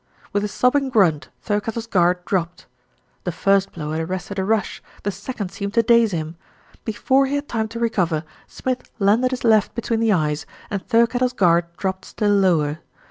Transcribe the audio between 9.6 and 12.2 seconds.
between the eyes, and Thirkettle's guard dropped